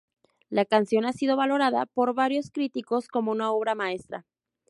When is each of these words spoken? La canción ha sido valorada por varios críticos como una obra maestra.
La 0.49 0.65
canción 0.65 1.05
ha 1.05 1.13
sido 1.13 1.37
valorada 1.37 1.85
por 1.85 2.15
varios 2.15 2.49
críticos 2.49 3.07
como 3.07 3.29
una 3.31 3.51
obra 3.51 3.75
maestra. 3.75 4.25